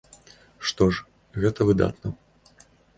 [0.69, 1.05] Што ж,
[1.47, 2.17] гэта выдатна.